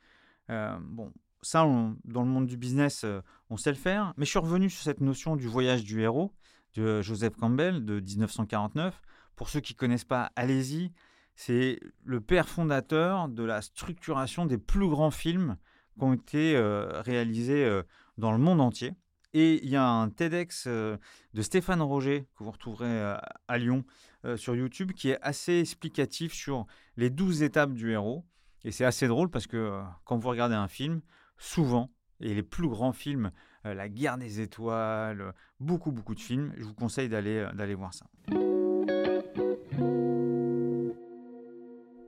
Euh, 0.50 0.76
bon, 0.80 1.12
ça, 1.42 1.64
dans 2.04 2.22
le 2.22 2.28
monde 2.28 2.46
du 2.46 2.56
business, 2.56 3.04
euh, 3.04 3.20
on 3.50 3.56
sait 3.56 3.70
le 3.70 3.76
faire. 3.76 4.14
Mais 4.16 4.24
je 4.24 4.30
suis 4.30 4.38
revenu 4.38 4.70
sur 4.70 4.82
cette 4.82 5.00
notion 5.00 5.36
du 5.36 5.46
voyage 5.46 5.84
du 5.84 6.00
héros 6.02 6.34
de 6.74 7.02
Joseph 7.02 7.36
Campbell 7.36 7.84
de 7.84 8.00
1949. 8.00 9.00
Pour 9.34 9.48
ceux 9.48 9.60
qui 9.60 9.74
ne 9.74 9.78
connaissent 9.78 10.04
pas, 10.04 10.32
allez-y. 10.36 10.92
C'est 11.34 11.78
le 12.04 12.20
père 12.20 12.48
fondateur 12.48 13.28
de 13.28 13.44
la 13.44 13.60
structuration 13.60 14.46
des 14.46 14.58
plus 14.58 14.88
grands 14.88 15.10
films 15.10 15.58
qui 15.98 16.04
ont 16.04 16.14
été 16.14 16.56
euh, 16.56 17.02
réalisés 17.02 17.82
dans 18.16 18.32
le 18.32 18.38
monde 18.38 18.60
entier. 18.60 18.94
Et 19.34 19.62
il 19.62 19.68
y 19.68 19.76
a 19.76 19.86
un 19.86 20.08
TEDx 20.08 20.64
euh, 20.66 20.96
de 21.34 21.42
Stéphane 21.42 21.82
Roger 21.82 22.26
que 22.36 22.44
vous 22.44 22.50
retrouverez 22.50 22.88
euh, 22.88 23.16
à 23.48 23.58
Lyon 23.58 23.84
euh, 24.24 24.36
sur 24.36 24.54
YouTube 24.54 24.92
qui 24.92 25.10
est 25.10 25.18
assez 25.20 25.58
explicatif 25.58 26.32
sur 26.32 26.66
les 26.96 27.10
12 27.10 27.42
étapes 27.42 27.72
du 27.72 27.92
héros. 27.92 28.24
Et 28.64 28.72
c'est 28.72 28.84
assez 28.84 29.06
drôle 29.08 29.30
parce 29.30 29.46
que 29.46 29.82
quand 30.04 30.16
vous 30.16 30.28
regardez 30.28 30.54
un 30.54 30.68
film, 30.68 31.02
souvent, 31.38 31.90
et 32.20 32.34
les 32.34 32.42
plus 32.42 32.68
grands 32.68 32.92
films, 32.92 33.30
La 33.62 33.88
guerre 33.88 34.16
des 34.16 34.40
étoiles, 34.40 35.34
beaucoup, 35.60 35.92
beaucoup 35.92 36.14
de 36.14 36.20
films, 36.20 36.52
je 36.56 36.64
vous 36.64 36.74
conseille 36.74 37.08
d'aller, 37.08 37.48
d'aller 37.54 37.74
voir 37.74 37.92
ça. 37.92 38.06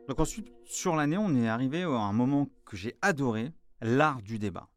Donc 0.09 0.21
ensuite, 0.21 0.51
sur 0.65 0.97
l'année, 0.97 1.19
on 1.19 1.35
est 1.35 1.49
arrivé 1.49 1.83
à 1.83 1.89
un 1.89 2.13
moment 2.13 2.49
que 2.65 2.77
j'ai 2.77 2.97
adoré, 3.03 3.53
l'art 3.83 4.23
du 4.23 4.39
débat. 4.39 4.69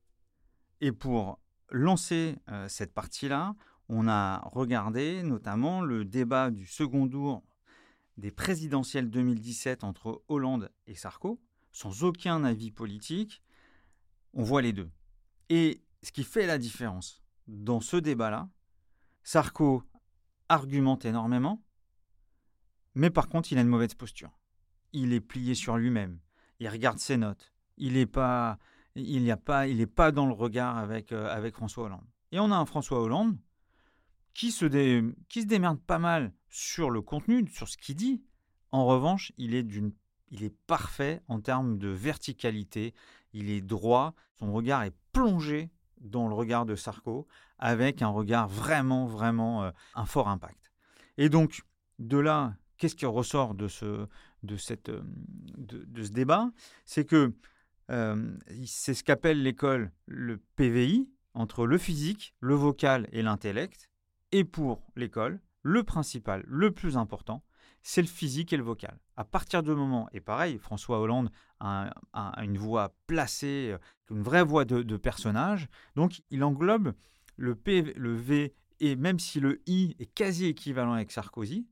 Et 0.81 0.91
pour 0.91 1.39
lancer 1.71 2.37
euh, 2.49 2.67
cette 2.67 2.93
partie-là, 2.93 3.55
on 3.89 4.07
a 4.07 4.39
regardé 4.51 5.23
notamment 5.23 5.81
le 5.81 6.05
débat 6.05 6.51
du 6.51 6.65
second 6.65 7.07
tour 7.07 7.43
des 8.17 8.31
présidentielles 8.31 9.09
2017 9.09 9.83
entre 9.83 10.23
Hollande 10.27 10.71
et 10.87 10.95
Sarko, 10.95 11.41
sans 11.71 12.03
aucun 12.03 12.43
avis 12.43 12.71
politique. 12.71 13.41
On 14.33 14.43
voit 14.43 14.61
les 14.61 14.73
deux. 14.73 14.89
Et 15.49 15.81
ce 16.03 16.11
qui 16.11 16.23
fait 16.23 16.45
la 16.45 16.57
différence 16.57 17.21
dans 17.47 17.81
ce 17.81 17.97
débat-là, 17.97 18.49
Sarko 19.23 19.83
argumente 20.49 21.05
énormément, 21.05 21.63
mais 22.95 23.09
par 23.09 23.29
contre, 23.29 23.51
il 23.51 23.57
a 23.57 23.61
une 23.61 23.67
mauvaise 23.67 23.93
posture. 23.93 24.31
Il 24.93 25.13
est 25.13 25.21
plié 25.21 25.55
sur 25.55 25.77
lui-même. 25.77 26.19
Il 26.59 26.67
regarde 26.67 26.99
ses 26.99 27.17
notes. 27.17 27.53
Il 27.77 27.93
n'est 27.93 28.05
pas, 28.05 28.59
il 28.95 29.23
n'est 29.23 29.35
pas, 29.35 29.67
il 29.67 29.85
pas 29.87 30.11
dans 30.11 30.25
le 30.25 30.33
regard 30.33 30.77
avec, 30.77 31.11
euh, 31.11 31.29
avec 31.29 31.55
François 31.55 31.85
Hollande. 31.85 32.05
Et 32.31 32.39
on 32.39 32.51
a 32.51 32.55
un 32.55 32.65
François 32.65 33.01
Hollande 33.01 33.37
qui 34.33 34.51
se, 34.51 34.65
qui 35.27 35.41
se 35.41 35.47
démerde 35.47 35.79
pas 35.79 35.99
mal 35.99 36.33
sur 36.49 36.89
le 36.89 37.01
contenu, 37.01 37.47
sur 37.49 37.67
ce 37.67 37.77
qu'il 37.77 37.95
dit. 37.95 38.23
En 38.71 38.85
revanche, 38.85 39.33
il 39.37 39.53
est, 39.53 39.67
il 40.29 40.43
est 40.43 40.55
parfait 40.67 41.21
en 41.27 41.41
termes 41.41 41.77
de 41.77 41.89
verticalité, 41.89 42.93
il 43.33 43.49
est 43.49 43.61
droit, 43.61 44.13
son 44.35 44.53
regard 44.53 44.83
est 44.83 44.95
plongé 45.11 45.69
dans 45.99 46.27
le 46.27 46.33
regard 46.33 46.65
de 46.65 46.75
Sarko, 46.75 47.27
avec 47.59 48.01
un 48.01 48.07
regard 48.07 48.47
vraiment, 48.47 49.05
vraiment, 49.05 49.63
euh, 49.63 49.71
un 49.95 50.05
fort 50.05 50.29
impact. 50.29 50.71
Et 51.17 51.29
donc, 51.29 51.61
de 51.99 52.17
là, 52.17 52.55
qu'est-ce 52.77 52.95
qui 52.95 53.05
ressort 53.05 53.53
de 53.53 53.67
ce, 53.67 54.07
de 54.43 54.57
cette, 54.57 54.89
euh, 54.89 55.03
de 55.05 56.03
ce 56.03 56.11
débat? 56.11 56.51
C'est 56.85 57.05
que 57.05 57.35
c'est 58.65 58.93
ce 58.93 59.03
qu'appelle 59.03 59.43
l'école 59.43 59.91
le 60.05 60.37
PVI, 60.55 61.09
entre 61.33 61.65
le 61.65 61.77
physique, 61.77 62.33
le 62.39 62.55
vocal 62.55 63.07
et 63.11 63.21
l'intellect. 63.21 63.89
Et 64.31 64.43
pour 64.43 64.81
l'école, 64.95 65.41
le 65.61 65.83
principal, 65.83 66.43
le 66.47 66.71
plus 66.71 66.97
important, 66.97 67.43
c'est 67.83 68.01
le 68.01 68.07
physique 68.07 68.53
et 68.53 68.57
le 68.57 68.63
vocal. 68.63 68.99
À 69.17 69.23
partir 69.23 69.63
du 69.63 69.71
moment, 69.71 70.07
et 70.13 70.21
pareil, 70.21 70.57
François 70.57 70.99
Hollande 70.99 71.29
a, 71.59 71.91
une 72.41 72.57
voix 72.57 72.95
placée, 73.07 73.71
euh, 73.73 73.77
une 74.09 74.23
vraie 74.23 74.43
voix 74.43 74.65
de, 74.65 74.97
personnage, 74.97 75.67
donc 75.95 76.21
il 76.29 76.43
englobe 76.43 76.93
le 77.37 77.55
P, 77.55 77.93
le 77.95 78.13
V, 78.13 78.53
et 78.79 78.95
même 78.95 79.19
si 79.19 79.39
le 79.39 79.61
I 79.67 79.95
est 79.99 80.05
quasi 80.05 80.45
équivalent 80.45 80.93
avec 80.93 81.11
Sarkozy, 81.11 81.67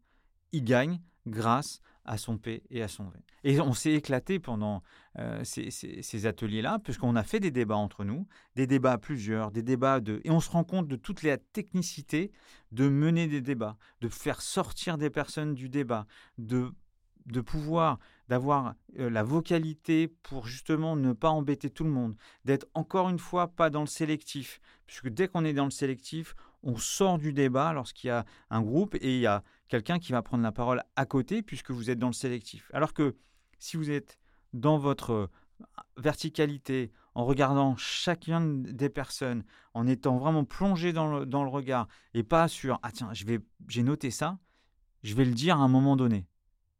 il 0.51 0.63
gagne 0.63 0.99
grâce 1.27 1.81
à 2.09 2.17
son 2.17 2.37
P 2.37 2.63
et 2.71 2.81
à 2.81 2.87
son 2.87 3.05
V. 3.05 3.19
Et 3.43 3.61
on 3.61 3.73
s'est 3.73 3.93
éclaté 3.93 4.39
pendant 4.39 4.81
euh, 5.19 5.43
ces, 5.43 6.25
ateliers-là, 6.25 6.79
puisqu'on 6.79 7.15
a 7.15 7.23
fait 7.23 7.39
des 7.39 7.51
débats 7.51 7.75
entre 7.75 8.03
nous, 8.03 8.27
des 8.55 8.65
débats 8.65 8.93
à 8.93 8.97
plusieurs, 8.97 9.51
des 9.51 9.61
débats 9.61 9.99
de... 9.99 10.19
Et 10.23 10.31
on 10.31 10.39
se 10.39 10.49
rend 10.49 10.63
compte 10.63 10.87
de 10.87 10.95
toute 10.95 11.21
la 11.21 11.37
technicité 11.37 12.31
de 12.71 12.89
mener 12.89 13.27
des 13.27 13.41
débats, 13.41 13.77
de 14.01 14.09
faire 14.09 14.41
sortir 14.41 14.97
des 14.97 15.11
personnes 15.11 15.53
du 15.53 15.69
débat, 15.69 16.07
de, 16.39 16.71
pouvoir, 17.45 17.99
d'avoir 18.27 18.73
euh, 18.97 19.11
la 19.11 19.21
vocalité 19.21 20.07
pour 20.07 20.47
justement 20.47 20.95
ne 20.95 21.13
pas 21.13 21.29
embêter 21.29 21.69
tout 21.69 21.83
le 21.83 21.91
monde, 21.91 22.15
d'être 22.43 22.67
encore 22.73 23.09
une 23.09 23.19
fois 23.19 23.49
pas 23.49 23.69
dans 23.69 23.81
le 23.81 23.87
sélectif, 23.87 24.59
puisque 24.87 25.09
dès 25.09 25.27
qu'on 25.27 25.45
est 25.45 25.53
dans 25.53 25.65
le 25.65 25.71
sélectif, 25.71 26.35
on 26.63 26.77
sort 26.77 27.17
du 27.17 27.33
débat 27.33 27.73
lorsqu'il 27.73 28.07
y 28.07 28.11
a 28.11 28.25
un 28.49 28.61
groupe 28.61 28.95
et 28.95 29.15
il 29.15 29.21
y 29.21 29.27
a 29.27 29.43
quelqu'un 29.67 29.99
qui 29.99 30.11
va 30.11 30.21
prendre 30.21 30.43
la 30.43 30.51
parole 30.51 30.83
à 30.95 31.05
côté 31.05 31.41
puisque 31.41 31.71
vous 31.71 31.89
êtes 31.89 31.99
dans 31.99 32.07
le 32.07 32.13
sélectif. 32.13 32.69
Alors 32.73 32.93
que 32.93 33.15
si 33.59 33.77
vous 33.77 33.91
êtes 33.91 34.19
dans 34.53 34.77
votre 34.77 35.11
euh, 35.11 35.27
verticalité, 35.97 36.91
en 37.15 37.25
regardant 37.25 37.75
chacune 37.75 38.63
des 38.63 38.89
personnes, 38.89 39.43
en 39.73 39.87
étant 39.87 40.17
vraiment 40.17 40.45
plongé 40.45 40.93
dans 40.93 41.19
le, 41.19 41.49
regard 41.49 41.87
et 42.13 42.23
pas 42.23 42.47
sur 42.47 42.79
ah 42.83 42.91
tiens, 42.91 43.11
j'ai 43.13 43.83
noté 43.83 44.11
ça, 44.11 44.39
je 45.03 45.15
vais 45.15 45.25
le 45.25 45.33
dire 45.33 45.57
à 45.57 45.63
un 45.63 45.67
moment 45.67 45.95
donné. 45.95 46.27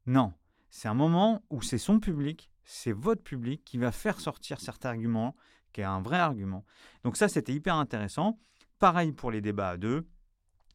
Non, 0.05 0.33
c'est 0.69 0.87
un 0.87 0.93
moment 0.93 1.43
où 1.49 1.61
c'est 1.61 1.77
son 1.77 1.99
public, 1.99 2.51
c'est 2.63 2.91
votre 2.91 3.23
public 3.23 3.63
qui 3.65 3.77
va 3.77 3.91
faire 3.91 4.19
sortir 4.19 4.59
certains 4.59 4.89
arguments, 4.89 5.35
qui 5.73 5.81
est 5.81 5.85
un 5.85 6.01
vrai 6.01 6.17
argument. 6.17 6.63
Donc 7.03 7.17
ça, 7.17 7.27
c'était 7.27 7.53
hyper 7.53 7.75
intéressant. 7.75 8.39
Pareil 8.79 9.11
pour 9.11 9.31
les 9.31 9.41
débats 9.41 9.71
à 9.71 9.77
deux. 9.77 10.07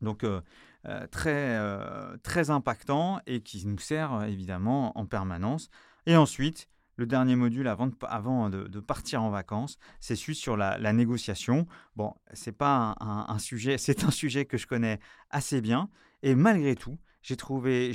Donc 0.02 0.22
euh, 0.22 0.40
euh, 0.86 1.06
très, 1.08 1.56
euh, 1.56 2.16
très 2.22 2.50
impactant 2.50 3.20
et 3.26 3.40
qui 3.40 3.66
nous 3.66 3.78
sert 3.78 4.24
évidemment 4.24 4.96
en 4.98 5.06
permanence. 5.06 5.70
Et 6.06 6.16
ensuite, 6.16 6.68
le 6.96 7.06
dernier 7.06 7.34
module 7.34 7.66
avant 7.66 7.88
de, 7.88 8.80
partir 8.80 9.22
en 9.22 9.30
vacances, 9.30 9.78
c'est 9.98 10.14
celui 10.14 10.36
sur 10.36 10.56
la, 10.56 10.92
négociation. 10.92 11.66
Bon, 11.96 12.14
c'est 12.34 12.56
pas 12.56 12.94
un, 13.00 13.38
sujet, 13.38 13.78
c'est 13.78 14.04
un 14.04 14.12
sujet 14.12 14.44
que 14.44 14.58
je 14.58 14.66
connais 14.66 15.00
assez 15.30 15.60
bien 15.60 15.88
et 16.22 16.34
malgré 16.36 16.76
tout, 16.76 16.98
j'ai 17.22 17.36
trouvé, 17.36 17.92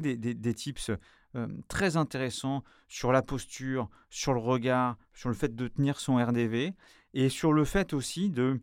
des, 0.00 0.54
tips 0.54 0.90
très 1.68 1.96
intéressants 1.96 2.62
sur 2.88 3.10
la 3.10 3.22
posture, 3.22 3.88
sur 4.10 4.34
le 4.34 4.40
regard, 4.40 4.98
sur 5.14 5.30
le 5.30 5.34
fait 5.34 5.54
de 5.54 5.68
tenir 5.68 5.98
son 5.98 6.16
RDV 6.16 6.74
et 7.14 7.28
sur 7.30 7.54
le 7.54 7.64
fait 7.64 7.94
aussi 7.94 8.28
de 8.28 8.60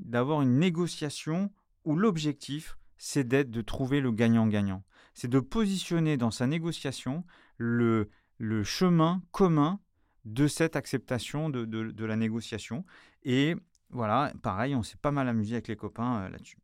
d'avoir 0.00 0.42
une 0.42 0.58
négociation 0.58 1.50
où 1.84 1.96
l'objectif 1.96 2.78
c'est 2.98 3.26
d'être 3.26 3.50
de 3.50 3.62
trouver 3.62 4.00
le 4.00 4.10
gagnant-gagnant. 4.10 4.82
C'est 5.14 5.28
de 5.28 5.40
positionner 5.40 6.16
dans 6.16 6.32
sa 6.32 6.46
négociation 6.46 7.24
le, 7.56 8.10
le 8.38 8.64
chemin 8.64 9.22
commun 9.30 9.80
de 10.24 10.46
cette 10.46 10.76
acceptation 10.76 11.48
de, 11.48 12.04
la 12.04 12.16
négociation. 12.16 12.84
Et 13.22 13.54
voilà, 13.90 14.32
pareil, 14.42 14.74
on 14.74 14.82
s'est 14.82 14.98
pas 15.00 15.10
mal 15.10 15.28
amusé 15.28 15.54
avec 15.54 15.68
les 15.68 15.76
copains 15.76 16.22
euh, 16.22 16.28
là-dessus. 16.28 16.58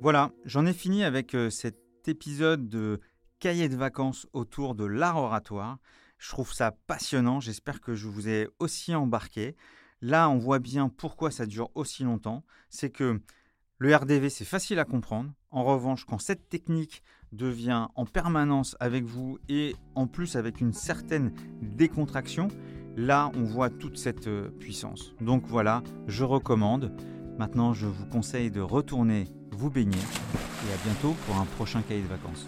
Voilà, 0.00 0.30
j'en 0.46 0.64
ai 0.64 0.72
fini 0.72 1.04
avec 1.04 1.34
euh, 1.34 1.50
cet 1.50 1.76
épisode 2.06 2.68
de 2.68 3.00
cahier 3.38 3.68
de 3.68 3.76
vacances 3.76 4.26
autour 4.32 4.74
de 4.74 4.84
l'art 4.84 5.18
oratoire. 5.18 5.78
Je 6.20 6.28
trouve 6.28 6.52
ça 6.52 6.72
passionnant, 6.86 7.40
j'espère 7.40 7.80
que 7.80 7.94
je 7.94 8.06
vous 8.06 8.28
ai 8.28 8.46
aussi 8.58 8.94
embarqué. 8.94 9.56
Là, 10.02 10.28
on 10.28 10.36
voit 10.36 10.58
bien 10.58 10.90
pourquoi 10.90 11.30
ça 11.30 11.46
dure 11.46 11.70
aussi 11.74 12.04
longtemps. 12.04 12.44
C'est 12.68 12.90
que 12.90 13.20
le 13.78 13.96
RDV, 13.96 14.28
c'est 14.28 14.44
facile 14.44 14.78
à 14.78 14.84
comprendre. 14.84 15.32
En 15.50 15.64
revanche, 15.64 16.04
quand 16.04 16.18
cette 16.18 16.50
technique 16.50 17.02
devient 17.32 17.86
en 17.94 18.04
permanence 18.04 18.76
avec 18.80 19.04
vous 19.04 19.38
et 19.48 19.74
en 19.94 20.06
plus 20.06 20.36
avec 20.36 20.60
une 20.60 20.74
certaine 20.74 21.32
décontraction, 21.62 22.48
là, 22.96 23.30
on 23.34 23.44
voit 23.44 23.70
toute 23.70 23.96
cette 23.96 24.26
euh, 24.26 24.50
puissance. 24.50 25.14
Donc 25.22 25.46
voilà, 25.46 25.82
je 26.06 26.24
recommande. 26.24 26.94
Maintenant, 27.38 27.72
je 27.72 27.86
vous 27.86 28.04
conseille 28.04 28.50
de 28.50 28.60
retourner 28.60 29.24
vous 29.52 29.70
baigner 29.70 29.96
et 29.96 30.72
à 30.72 30.76
bientôt 30.84 31.14
pour 31.26 31.36
un 31.36 31.46
prochain 31.46 31.80
cahier 31.80 32.02
de 32.02 32.08
vacances. 32.08 32.46